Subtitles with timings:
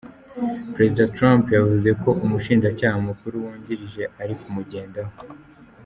[0.73, 5.15] Perezida Trump yavuze ko umushinjacyaha mukuru wungirije ari kumugendaho.